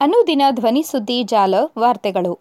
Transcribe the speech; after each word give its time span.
ಅನುದಿನ 0.00 0.42
ಧ್ವನಿ 0.50 0.82
ಸುದ್ದಿ 0.82 1.22
ಜಾಲ 1.22 1.54
ವಾರ್ತೆಗಳು. 1.78 2.38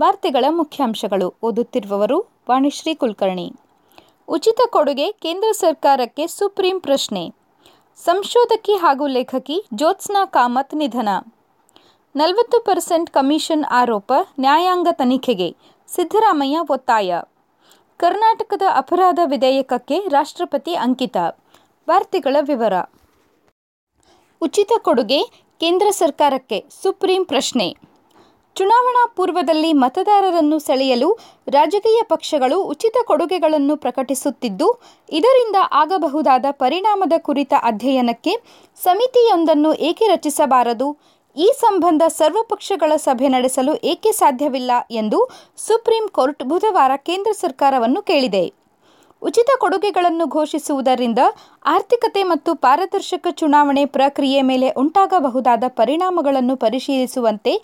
ವಾರ್ತೆಗಳ 0.00 0.44
ಮುಖ್ಯಾಂಶಗಳು. 0.48 1.34
ಓದುತ್ತಿರುವವರು 1.42 2.26
ವಾಣಿಶ್ರೀ 2.50 2.94
ಕುಲಕರ್ಣಿ. 2.94 3.52
ಉಚಿತ 4.28 4.60
ಕೊಡುಗೆ 4.70 5.12
ಕೇಂದ್ರ 5.12 5.48
ಸರ್ಕಾರಕ್ಕೆ 5.52 6.26
ಸುಪ್ರೀಂ 6.26 6.80
ಪ್ರಶ್ನೆ. 6.80 7.34
ಸಂಶೋಧಕಿ 7.96 8.74
ಹಾಗೂ 8.74 9.06
ಲೇಖಕಿ 9.06 9.66
ಜ್ಯೋತ್ಸ್ನಾ 9.74 10.24
ಕಾಮತ್ 10.24 10.74
ನಿಧನ. 10.74 11.08
ನಲವತ್ತು 12.16 12.60
ಪರ್ಸೆಂಟ್ 12.60 13.10
ಕಮಿಷನ್ 13.10 13.64
ಆರೋಪ 13.64 14.12
ನ್ಯಾಯಾಂಗ 14.40 14.88
ತನಿಖೆಗೆ 14.92 15.56
ಸಿದ್ದರಾಮಯ್ಯ 15.88 16.58
ಒತ್ತಾಯ. 16.70 17.20
ಕರ್ನಾಟಕದ 17.96 18.62
ಅಪರಾಧ 18.74 19.18
ವಿಧೇಯಕಕ್ಕೆ 19.24 19.98
ರಾಷ್ಟ್ರಪತಿ 20.08 20.74
ಅಂಕಿತ. 20.74 21.16
ವಾರ್ತೆಗಳ 21.88 22.36
ವಿವರ. 22.40 22.72
ಉಚಿತ 24.40 24.72
ಕೊಡುಗೆ 24.78 25.47
ಕೇಂದ್ರ 25.62 25.86
ಸರ್ಕಾರಕ್ಕೆ 25.98 26.58
ಸುಪ್ರೀಂ 26.82 27.22
ಪ್ರಶ್ನೆ. 27.30 27.64
ಚುನಾವಣಾ 28.56 29.00
ಪೂರ್ವದಲ್ಲಿ 29.16 29.70
ಮತದಾರರನ್ನು 29.82 30.56
ಸೆಳೆಯಲು 30.66 31.08
ರಾಜಕೀಯ 31.54 32.00
ಪಕ್ಷಗಳು 32.12 32.58
ಉಚಿತ 32.72 32.96
ಕೊಡುಗೆಗಳನ್ನು 33.08 33.74
ಪ್ರಕಟಿಸುತ್ತಿದ್ದು, 33.84 34.68
ಇದರಿಂದ 35.18 35.56
ಆಗಬಹುದಾದ 35.80 36.46
ಪರಿಣಾಮದ 36.62 37.16
ಕುರಿತ 37.28 37.52
ಅಧ್ಯಯನಕ್ಕೆ 37.70 38.34
ಸಮಿತಿಯೊಂದನ್ನು 38.78 39.72
ಏಕೆ 39.88 40.08
ರಚಿಸಬಾರದು? 40.14 40.88
ಈ 41.36 41.48
ಸಂಬಂಧ 41.64 42.02
ಸರ್ವಪಕ್ಷಗಳ 42.20 42.92
ಸಭೆ 43.06 43.30
ನಡೆಸಲು 43.36 43.74
ಏಕೆ 43.92 44.12
ಸಾಧ್ಯವಿಲ್ಲ 44.22 44.70
ಎಂದು 45.00 45.20
ಸುಪ್ರೀಂ 45.66 46.06
ಕೋರ್ಟ್ 46.18 46.44
ಬುಧವಾರ 46.52 46.92
ಕೇಂದ್ರ 47.08 47.32
ಸರ್ಕಾರವನ್ನು 47.42 48.02
ಕೇಳಿದೆ. 48.10 48.44
ಉಚಿತ 49.22 49.50
ಕೊಡುಗೆಗಳನ್ನು 49.62 50.26
ಘೋಷಿಸುವುದರಿಂದ 50.26 51.20
ಆರ್ಥಿಕತೆ 51.66 52.22
ಮತ್ತು 52.22 52.54
ಪಾರದರ್ಶಕ 52.54 53.26
ಚುನಾವಣೆ 53.30 53.84
ಪ್ರಕ್ರಿಯೆ 53.96 54.42
ಮೇಲೆ 54.42 54.68
ಉಂಟಾಗಬಹುದಾದ 54.82 55.64
ಪರಿಣಾಮಗಳನ್ನು 55.68 56.56
ಪರಿಶೀಲಿಸುವಂತೆ 56.56 57.54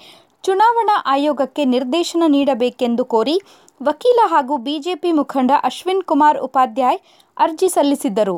ಚುನಾವಣಾ 0.45 0.97
ಆಯೋಗಕ್ಕೆ 1.07 1.65
ನಿರ್ದೇಶನ 1.65 2.23
ನೀಡಬೇಕೆಂದು 2.27 3.05
ಕೋರಿ 3.05 3.37
ವಕೀಲ 3.81 4.21
ಹಾಗೂ 4.25 4.57
ಬಿಜೆಪಿ 4.57 5.13
ಮುಖಂಡ 5.13 5.51
ಅಶ್ವಿನ್ 5.63 6.03
ಕುಮಾರ್ 6.03 6.39
ಉಪಾಧ್ಯಾಯ್ 6.39 6.99
ಅರ್ಜಿ 7.37 7.69
ಸಲ್ಲಿಸಿದ್ದರು. 7.69 8.37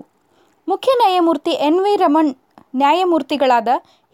ಮುಖ್ಯ 0.68 0.90
ನ್ಯಾಯಮೂರ್ತಿ 1.00 1.52
ಎನ್ 1.68 1.80
ವಿ 1.80 1.96
ರಮಣ್, 1.96 2.30
ನ್ಯಾಯಮೂರ್ತಿಗಳಾದ 2.76 3.68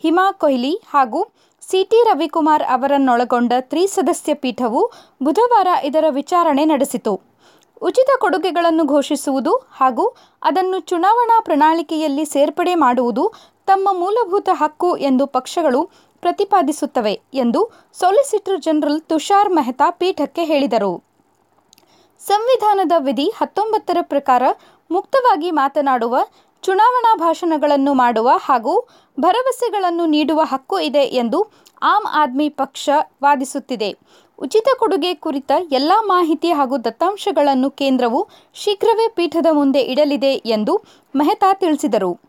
ಹಿಮಾ 0.04 0.26
ಕೊಹ್ಲಿ 0.32 0.72
ಹಾಗೂ 0.90 1.20
ಸಿಟಿ 1.62 2.00
ರವಿಕುಮಾರ್ 2.08 2.62
ಅವರನ್ನೊಳಗೊಂಡ 2.62 3.52
ತ್ರಿಸದಸ್ಯ 3.70 4.34
ಪೀಠವು 4.34 4.80
ಬುಧವಾರ 5.22 5.68
ಇದರ 5.84 6.04
ವಿಚಾರಣೆ 6.10 6.64
ನಡೆಸಿತು. 6.64 7.31
ಉಚಿತ 7.82 8.10
ಕೊಡುಗೆಗಳನ್ನು 8.18 8.84
ಘೋಷಿಸುವುದು 8.84 9.52
ಹಾಗೂ 9.72 10.04
ಅದನ್ನು 10.42 10.78
ಚುನಾವಣಾ 10.80 11.40
ಪ್ರಣಾಳಿಕೆಯಲ್ಲಿ 11.40 12.24
ಸೇರ್ಪಡೆ 12.24 12.74
ಮಾಡುವುದು 12.74 13.24
ತಮ್ಮ 13.66 13.88
ಮೂಲಭೂತ 13.92 14.48
ಹಕ್ಕು 14.52 14.96
ಎಂದು 14.96 15.26
ಪಕ್ಷಗಳು 15.26 15.80
ಪ್ರತಿಪಾದಿಸುತ್ತವೆ 16.22 17.14
ಎಂದು 17.34 17.60
ಸೊಲಿಸಿಟರ್ 17.92 18.60
ಜನರಲ್ 18.60 19.00
ತುಷಾರ್ 19.00 19.50
ಮೆಹ್ತಾ 19.50 19.90
ಪೀಠಕ್ಕೆ 19.90 20.44
ಹೇಳಿದರು. 20.44 20.92
ಸಂವಿಧಾನದ 22.20 22.92
ವಿಧಿ 22.98 23.26
ಹತ್ತೊಂಬತ್ತರ 23.28 23.98
ಪ್ರಕಾರ 24.02 24.42
ಮುಕ್ತವಾಗಿ 24.90 25.50
ಮಾತನಾಡುವ, 25.50 26.16
ಚುನಾವಣಾ 26.62 27.12
ಭಾಷಣಗಳನ್ನು 27.16 27.94
ಮಾಡುವ 27.94 28.30
ಹಾಗೂ 28.44 28.74
ಭರವಸೆಗಳನ್ನು 29.20 30.06
ನೀಡುವ 30.06 30.40
ಹಕ್ಕು 30.44 30.78
ಇದೆ 30.80 31.04
ಎಂದು 31.22 31.38
ಆಮ್ 31.82 32.06
ಆದ್ಮಿ 32.12 32.48
ಪಕ್ಷ 32.48 32.90
ವಾದಿಸುತ್ತಿದೆ. 33.22 33.90
ಉಚಿತ 34.38 34.68
ಕೊಡುಗೆ 34.78 35.14
ಕುರಿತ 35.14 35.52
ಎಲ್ಲ 35.72 35.92
ಮಾಹಿತಿ 36.00 36.50
ಹಾಗೂ 36.52 36.76
ದತ್ತಾಂಶಗಳನ್ನು 36.78 37.70
ಕೇಂದ್ರವು 37.70 38.28
ಶೀಘ್ರವೇ 38.54 39.08
ಪೀಠದ 39.08 39.46
ಮುಂದೆ 39.52 39.80
ಇಡಲಿದೆ 39.80 40.32
ಎಂದು 40.32 40.76
ಮೆಹ್ತಾ 41.16 41.52
ತಿಳಿಸಿದರು. 41.52 42.20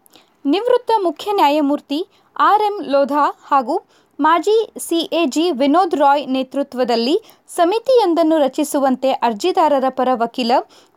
ನಿವೃತ್ತ 0.46 0.92
ಮುಖ್ಯ 1.02 1.32
ನ್ಯಾಯಮೂರ್ತಿ 1.32 2.00
ಆರ್ 2.40 2.62
ಎಂ 2.62 2.78
ಲೋಧಾ 2.84 3.26
ಹಾಗೂ 3.44 3.76
ಮಾಜಿ 4.20 4.74
ಸಿಎಜಿ 4.80 5.52
ವಿನೋದ್ 5.52 5.96
ರಾಯ್ 5.96 6.28
ನೇತೃತ್ವದಲ್ಲಿ 6.28 7.16
ಸಮಿತಿಯೊಂದನ್ನು 7.48 8.38
ರಚಿಸುವಂತೆ 8.38 9.12
ಅರ್ಜಿದಾರರ 9.12 9.84
ಪರ 9.90 10.10
ವಕೀಲ 10.14 10.52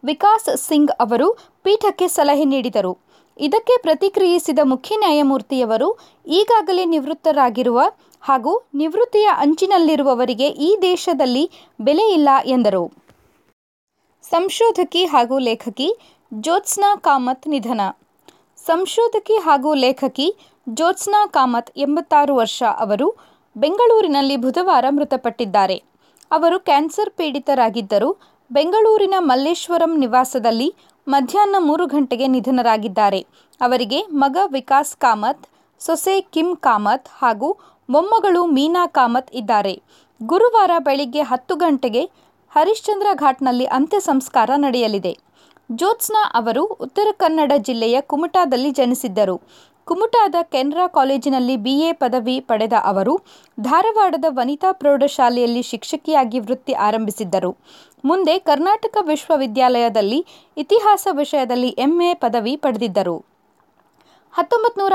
ವಿಕಾಸ್ 0.05 0.57
ಸಿಂಗ್ 0.57 0.91
ಅವರು 0.91 1.29
ಪೀಠಕ್ಕೆ 1.63 2.09
ಸಲಹೆ 2.09 2.45
ನೀಡಿದರು. 2.45 3.06
ಇದಕ್ಕೆ 3.39 3.79
ಪ್ರತಿಕ್ರಿಯಿಸಿದ 3.83 4.59
ಮುಖ್ಯ 4.65 4.97
ನ್ಯಾಯಮೂರ್ತಿಯವರು 4.97 5.99
ಈಗಾಗಲೇ 6.27 6.85
ನಿವೃತ್ತರಾಗಿರುವ 6.85 7.83
ಹಾಗೂ 8.21 8.69
ನಿವೃತ್ತಿಯ 8.75 9.29
ಅಂಚಿನಲ್ಲಿರುವವರಿಗೆ 9.37 10.49
ಈ 10.49 10.79
ದೇಶದಲ್ಲಿ 10.83 11.51
ಬೆಲೆ 11.81 12.13
ಇಲ್ಲ 12.13 12.29
ಎಂದರು. 12.45 12.93
ಸಂಶೋಧಕಿ 14.23 15.05
ಹಾಗೂ 15.05 15.39
ಲೇಖಕಿ 15.39 15.97
ಜ್ಯೋತ್ಸ್ನಾ 16.35 16.97
ಕಾಮತ್ 16.97 17.49
ನಿಧನ. 17.49 17.81
ಸಂಶೋಧಕಿ 18.67 19.37
ಹಾಗೂ 19.37 19.75
ಲೇಖಕಿ 19.75 20.37
ಜ್ಯೋತ್ಸ್ನಾ 20.69 21.27
ಕಾಮತ್ 21.27 21.71
ಎಂಬತ್ತಾರು 21.77 22.37
ವರ್ಷ 22.37 22.63
ಅವರು 22.79 23.17
ಬೆಂಗಳೂರಿನಲ್ಲಿ 23.57 24.37
ಬುಧವಾರ 24.37 24.85
ಮೃತಪಟ್ಟಿದ್ದಾರೆ. 24.91 25.83
ಅವರು 26.31 26.61
ಕ್ಯಾನ್ಸರ್ 26.61 27.11
ಪೀಡಿತರಾಗಿದ್ದರು 27.11 28.17
ಬೆಂಗಳೂರಿನ 28.53 29.15
ಮಲ್ಲೇಶ್ವರಂ 29.19 29.99
ನಿವಾಸದಲ್ಲಿ 29.99 30.75
ಮಧ್ಯಾಹ್ನ 31.09 31.57
ಮೂರು 31.59 31.87
ಗಂಟೆಗೆ 31.87 32.27
ನಿಧನರಾಗಿದ್ದಾರೆ. 32.27 33.27
ಅವರಿಗೆ 33.61 33.99
ಮಗ 34.13 34.37
ವಿಕಾಸ್ 34.53 34.97
ಕಾಮತ್, 34.97 35.45
ಸೊಸೆ 35.81 36.21
ಕಿಮ್ 36.21 36.57
ಕಾಮತ್ 36.57 37.09
ಹಾಗೂ 37.19 37.49
ಮೊಮ್ಮಗಳು 37.91 38.47
ಮೀನಾ 38.47 38.87
ಕಾಮತ್ 38.87 39.31
ಇದ್ದಾರೆ. 39.35 39.75
ಗುರುವಾರ 40.23 40.71
ಬೆಳಿಗ್ಗೆ 40.79 41.23
ಹತ್ತು 41.23 41.57
ಗಂಟೆಗೆ 41.57 42.03
ಹರಿಶ್ಚಂದ್ರ 42.53 43.07
ಘಾಟ್ನಲ್ಲಿ 43.15 43.65
ಅಂತ್ಯ 43.65 44.01
ಸಂಸ್ಕಾರ 44.01 44.51
ನಡೆಯಲಿದೆ. 44.57 45.13
ಜ್ಯೋತ್ಸ್ನಾ 45.73 46.33
ಅವರು 46.35 46.65
ಉತ್ತರ 46.65 47.09
ಕನ್ನಡ 47.13 47.53
ಜಿಲ್ಲೆಯ 47.59 48.01
ಕುಮಟಾದಲ್ಲಿ 48.01 48.71
ಜನಿಸಿದ್ದರು. 48.71 49.37
ಕುಮಟಾದ 49.87 50.35
ಕೆನ್ರಾ 50.43 50.87
ಕಾಲೇಜಿನಲ್ಲಿ 50.87 51.57
ಬಿಎ 51.57 51.93
ಪದವಿ 51.93 52.41
ಪಡೆದ 52.41 52.73
ಅವರು 52.85 53.21
ಧಾರವಾಡದ 53.61 54.25
ವನಿತಾ 54.29 54.73
ಪ್ರೌಢಶಾಲೆಯಲ್ಲಿ 54.73 55.63
ಶಿಕ್ಷಕಿಯಾಗಿ 55.63 56.39
ವೃತ್ತಿ 56.39 56.73
ಆರಂಭಿಸಿದ್ದರು. 56.73 57.57
ಮುಂದೆ 58.05 58.39
ಕರ್ನಾಟಕ 58.39 58.97
ವಿಶ್ವವಿದ್ಯಾಲಯದಲ್ಲಿ 59.01 60.27
ಇತಿಹಾಸ 60.57 61.09
ವಿಷಯದಲ್ಲಿ 61.11 61.69
ಎಂಎ 61.69 62.15
ಪದವಿ 62.15 62.57
ಪಡೆದಿದ್ದರು. 62.57 63.17
ಹತ್ತೊಂಬತ್ತು 64.35 64.81
ನೂರ 64.81 64.93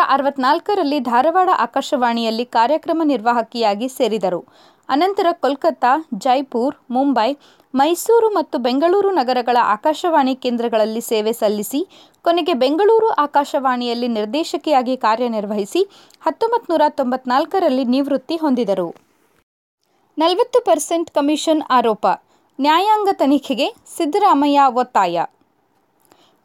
ಧಾರವಾಡ 0.99 1.49
ಆಕಾಶವಾಣಿಯಲ್ಲಿ 1.57 2.45
ಕಾರ್ಯಕ್ರಮ 2.45 3.01
ನಿರ್ವಾಹಕಿಯಾಗಿ 3.05 3.89
ಸೇರಿದರು. 3.89 4.41
ಅನಂತರ 4.89 5.27
ಕೋಲ್ಕತ್ತಾ, 5.33 5.91
ಜೈಪುರ್, 6.17 6.75
ಮುಂಬೈ, 6.89 7.29
ಮೈಸೂರು 7.73 8.29
ಮತ್ತು 8.29 8.57
ಬೆಂಗಳೂರು 8.57 9.11
ನಗರಗಳ 9.11 9.57
ಆಕಾಶವಾಣಿ 9.73 10.35
ಕೇಂದ್ರಗಳಲ್ಲಿ 10.35 11.01
ಸೇವೆ 11.01 11.33
ಸಲ್ಲಿಸಿ, 11.33 11.79
ಕೊನೆಗೆ 12.25 12.53
ಬೆಂಗಳೂರು 12.53 13.09
ಆಕಾಶವಾಣಿಯಲ್ಲಿ 13.25 14.07
ನಿರ್ದೇಶಕಿಯಾಗಿ 14.07 14.97
ಕಾರ್ಯನಿರ್ವಹಿಸಿ 14.97 15.83
ಹತ್ತೊಂಬತ್ತು 16.21 16.71
ನೂರ 16.73 16.81
ತೊಂಬತ್ನಾಲ್ಕರಲ್ಲಿ 16.89 17.85
ನಿವೃತ್ತಿ 17.85 18.37
ಹೊಂದಿದರು. 18.37 18.89
ನಲವತ್ತು 20.17 20.59
ಪರ್ಸೆಂಟ್ 20.61 21.11
ಕಮಿಷನ್ 21.11 21.61
ಆರೋಪ, 21.69 22.05
ನ್ಯಾಯಾಂಗ 22.59 23.09
ತನಿಖೆಗೆ 23.13 23.67
ಸಿದ್ದರಾಮಯ್ಯ 23.97 24.65
ಒತ್ತಾಯ. 24.73 25.15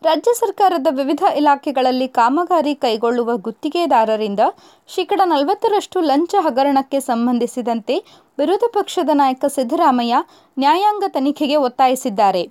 ರಾಜ್ಯ 0.03 0.33
ಸರ್ಕಾರದ 0.35 0.89
ವಿವಿಧ 0.91 1.23
ಇಲಾಖೆಗಳಲ್ಲಿ 1.37 2.09
ಕಾಮಗಾರಿ 2.09 2.75
ಕೈಗೊಳ್ಳುವ 2.75 3.37
ಗುತ್ತಿಗೆದಾರರಿಂದ 3.37 4.43
ಶೇಕಡ 4.89 5.21
ನಲವತ್ತರಷ್ಟು 5.25 6.01
ಲಂಚ 6.01 6.35
ಹಗರಣಕ್ಕೆ 6.39 7.01
ಸಂಬಂಧಿಸಿದಂತೆ 7.01 7.97
ವಿರೋಧ 8.39 8.65
ಪಕ್ಷದ 8.77 9.11
ನಾಯಕ 9.15 9.45
ಸಿದ್ದರಾಮಯ್ಯ 9.55 10.17
ನ್ಯಾಯಾಂಗ 10.59 11.05
ತನಿಖೆಗೆ 11.09 11.57
ಒತ್ತಾಯಿಸಿದ್ದಾರೆ. 11.67 12.43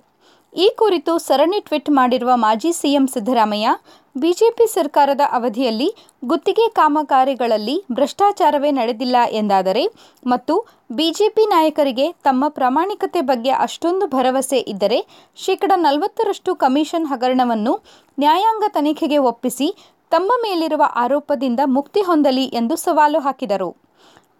ಈ 0.52 0.66
ಕುರಿತು 0.80 1.12
ಸರಣಿ 1.18 1.58
ಟ್ವೀಟ್ 1.60 1.90
ಮಾಡಿರುವ 1.90 2.32
ಮಾಜಿ 2.34 2.70
ಸಿಎಂ 2.72 3.06
ಸಿದ್ದರಾಮಯ್ಯ, 3.14 3.72
ಬಿಜೆಪಿ 4.16 4.66
ಸರ್ಕಾರದ 4.74 5.22
ಅವಧಿಯಲ್ಲಿ 5.32 5.88
ಗುತ್ತಿಗೆ 6.24 6.66
ಕಾಮಗಾರಿಗಳಲ್ಲಿ 6.68 7.76
ಭ್ರಷ್ಟಾಚಾರವೇ 7.92 8.70
ನಡೆದಿಲ್ಲ 8.70 9.16
ಎಂದಾದರೆ 9.32 9.84
ಮತ್ತು 10.26 10.54
ಬಿಜೆಪಿ 10.90 11.46
ನಾಯಕರಿಗೆ 11.46 12.06
ತಮ್ಮ 12.22 12.44
ಪ್ರಾಮಾಣಿಕತೆ 12.48 13.20
ಬಗ್ಗೆ 13.20 13.50
ಅಷ್ಟೊಂದು 13.50 14.06
ಭರವಸೆ 14.06 14.60
ಇದ್ದರೆ 14.74 15.00
ಶೇಕಡ 15.36 15.72
ನಲವತ್ತರಷ್ಟು 15.76 16.54
ಕಮಿಷನ್ 16.54 17.06
ಹಗರಣವನ್ನು 17.06 17.74
ನ್ಯಾಯಾಂಗ 18.18 18.64
ತನಿಖೆಗೆ 18.68 19.18
ಒಪ್ಪಿಸಿ 19.32 19.70
ತಮ್ಮ 20.12 20.32
ಮೇಲಿರುವ 20.44 20.82
ಆರೋಪದಿಂದ 20.94 21.60
ಮುಕ್ತಿ 21.66 22.00
ಹೊಂದಲಿ 22.00 22.44
ಎಂದು 22.60 22.76
ಸವಾಲು 22.76 23.18
ಹಾಕಿದರು. 23.18 23.70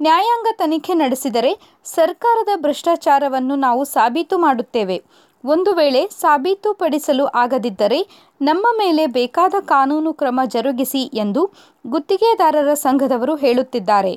ನ್ಯಾಯಾಂಗ 0.01 0.49
ತನಿಖೆ 0.59 0.95
ನಡೆಸಿದರೆ 0.95 1.59
ಸರ್ಕಾರದ 1.85 2.49
ಭ್ರಷ್ಟಾಚಾರವನ್ನು 2.61 3.57
ನಾವು 3.57 3.85
ಸಾಬೀತು 3.85 4.39
ಮಾಡುತ್ತೇವೆ. 4.39 5.03
ಒಂದು 5.45 5.73
ವೇಳೆ 5.73 6.07
ಸಾಬೀತುಪಡಿಸಲು 6.21 7.27
ಆಗದಿದ್ದರೆ 7.27 8.01
ನಮ್ಮ 8.43 8.67
ಮೇಲೆ 8.79 9.07
ಬೇಕಾದ 9.07 9.55
ಕಾನೂನು 9.61 10.13
ಕ್ರಮ 10.13 10.41
ಜರುಗಿಸಿ 10.45 11.03
ಎಂದು 11.15 11.43
ಗುತ್ತಿಗೆದಾರರ 11.87 12.75
ಸಂಘದವರು 12.75 13.37
ಹೇಳುತ್ತಿದ್ದಾರೆ. 13.37 14.15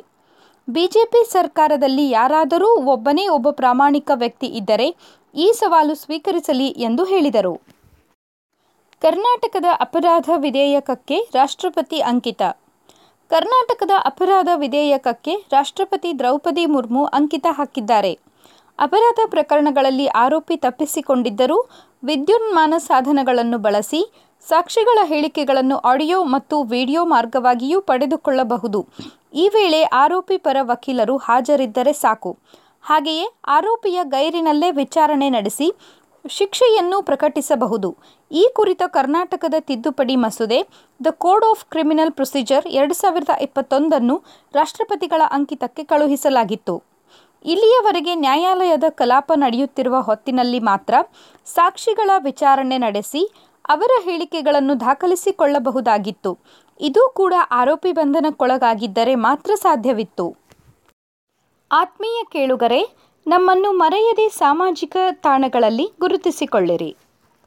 ಬಿಜೆಪಿ 0.69 1.31
ಸರ್ಕಾರದಲ್ಲಿ 1.31 2.09
ಯಾರಾದರೂ 2.09 2.69
ಒಬ್ಬನೇ 2.91 3.27
ಒಬ್ಬ 3.27 3.49
ಪ್ರಾಮಾಣಿಕ 3.51 4.11
ವ್ಯಕ್ತಿ 4.15 4.47
ಇದ್ದರೆ 4.47 4.95
ಈ 5.35 5.51
ಸವಾಲು 5.55 5.95
ಸ್ವೀಕರಿಸಲಿ 5.95 6.67
ಎಂದು 6.67 7.03
ಹೇಳಿದರು. 7.05 7.53
ಕರ್ನಾಟಕದ 9.01 9.65
ಅಪರಾಧ 9.79 10.29
ವಿಧೇಯಕಕ್ಕೆ 10.35 11.19
ರಾಷ್ಟ್ರಪತಿ 11.33 11.99
ಅಂಕಿತ 12.01 12.41
ಕರ್ನಾಟಕದ 13.31 13.93
ಅಪರಾಧ 14.05 14.49
ವಿಧೇಯಕಕ್ಕೆ 14.55 15.33
ರಾಷ್ಟ್ರಪತಿ 15.51 16.11
ದ್ರೌಪದಿ 16.19 16.63
ಮುರ್ಮು 16.65 17.03
ಅಂಕಿತ 17.17 17.47
ಹಾಕಿದ್ದಾರೆ. 17.49 18.11
ಅಪರಾಧ 18.79 19.19
ಪ್ರಕರಣಗಳಲ್ಲಿ 19.29 20.07
ಆರೋಪಿ 20.23 20.55
ತಪ್ಪಿಸಿಕೊಂಡಿದ್ದರೂ 20.57 21.57
ವಿದ್ಯುನ್ಮಾನ 22.03 22.73
ಸಾಧನಗಳನ್ನು 22.87 23.57
ಬಳಸಿ 23.57 24.01
ಸಾಕ್ಷಿಗಳ 24.47 24.99
ಹೇಳಿಕೆಗಳನ್ನು 25.03 25.77
ಆಡಿಯೋ 25.91 26.23
ಮತ್ತು 26.23 26.63
ವಿಡಿಯೋ 26.63 27.05
ಮಾರ್ಗವಾಗಿಯೂ 27.05 27.81
ಪಡೆದುಕೊಳ್ಳಬಹುದು. 27.81 28.79
ಈ 29.33 29.45
ವೇಳೆ 29.55 29.81
ಆರೋಪಿ 29.83 30.37
ಪರ 30.37 30.57
ವಕೀಲರು 30.61 31.17
ಹಾಜರಿದ್ದರೆ 31.17 31.93
ಸಾಕು. 31.93 32.31
ಹಾಗೆಯೇ 32.81 33.25
ಆರೋಪಿಯ 33.47 33.99
ಗೈರಿನಲ್ಲೇ 34.03 34.71
ವಿಚಾರಣೆ 34.71 35.29
ನಡೆಸಿ 35.29 35.67
ಶಿಕ್ಷೆಯನ್ನು 36.25 37.01
ಪ್ರಕಟಿಸಬಹುದು. 37.01 37.89
ಈ 38.31 38.43
ಕುರಿತ 38.57 38.81
ಕರ್ನಾಟಕದ 38.87 39.53
ತಿದ್ದುಪಡಿ 39.59 40.15
ಮಸೂದೆ 40.15 40.59
the 41.05 41.11
code 41.25 41.45
of 41.45 41.65
criminal 41.65 42.11
procedure 42.11 42.67
ಎರಡು 42.67 42.93
ಸಾವಿರದ 42.93 43.29
ಇಪ್ಪತ್ತೊಂದನ್ನು 43.41 44.15
ರಾಷ್ಟ್ರಪತಿಗಳ 44.53 45.21
ಅಂಕಿತಕ್ಕೆ 45.37 45.83
ಕಳುಹಿಸಲಾಗಿತ್ತು. 45.83 46.75
ಇಲ್ಲಿಯವರೆಗೆ 47.45 48.15
ನ್ಯಾಯಾಲಯದ 48.15 48.83
ಕಲಾಪ 48.89 49.31
ನಡೆಯುತ್ತಿರುವ 49.35 49.99
ಹೊತ್ತಿನಲ್ಲಿ 49.99 50.59
ಮಾತ್ರ 50.59 50.93
ಸಾಕ್ಷಿಗಳ 51.45 52.09
ವಿಚಾರಣೆ 52.17 52.77
ನಡೆಸಿ 52.77 53.21
ಅವರ 53.69 53.91
ಹೇಳಿಕೆಗಳನ್ನು 54.03 54.79
ದಾಖಲಿಸಿಕೊಳ್ಳಬಹುದಾಗಿತ್ತು. 54.79 56.31
ಇದು 56.81 57.09
ಕೂಡ 57.09 57.33
ಆರೋಪಿ 57.51 57.91
ಬಂಧನಕ್ಕೊಳಗಾಗಿದ್ದರೆ 57.91 59.15
ಮಾತ್ರ 59.15 59.51
ಸಾಧ್ಯವಿತ್ತು. 59.55 60.25
ಆತ್ಮೀಯ 61.71 62.19
ಕೇಳುಗರೆ 62.31 62.81
ನಮ್ಮನ್ನು 63.31 63.69
ಮರೆಯದೆ 63.71 64.25
ಸಾಮಾಜಿಕ 64.37 64.97
ತಾಣಗಳಲ್ಲಿ 65.23 65.85
ಗುರುತಿಸಿಕೊಳ್ಳಿರಿ. 65.99 66.91